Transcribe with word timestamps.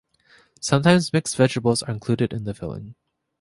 Sometimes 0.59 1.13
mixed 1.13 1.37
vegetables 1.37 1.83
are 1.83 1.93
included 1.93 2.33
in 2.33 2.43
the 2.43 2.55
filling. 2.55 2.95